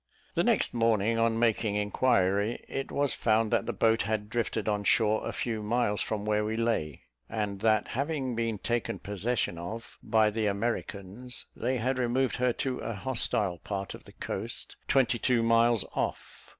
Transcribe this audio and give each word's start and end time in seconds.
The 0.33 0.43
next 0.43 0.73
morning, 0.73 1.19
on 1.19 1.37
making 1.37 1.75
inquiry, 1.75 2.65
it 2.67 2.91
was 2.91 3.13
found 3.13 3.51
that 3.51 3.67
the 3.67 3.71
boat 3.71 4.01
had 4.01 4.31
drifted 4.31 4.67
on 4.67 4.83
shore 4.83 5.23
a 5.27 5.31
few 5.31 5.61
miles 5.61 6.01
from 6.01 6.25
where 6.25 6.43
we 6.43 6.57
lay; 6.57 7.03
and 7.29 7.59
that 7.59 7.89
having 7.89 8.33
been 8.35 8.57
taken 8.57 8.97
possession 8.97 9.59
of 9.59 9.99
by 10.01 10.31
the 10.31 10.47
Americans, 10.47 11.45
they 11.55 11.77
had 11.77 11.99
removed 11.99 12.37
her 12.37 12.51
to 12.51 12.79
a 12.79 12.95
hostile 12.95 13.59
part 13.59 13.93
of 13.93 14.05
the 14.05 14.13
coast, 14.13 14.75
twenty 14.87 15.19
two 15.19 15.43
miles 15.43 15.85
off. 15.93 16.49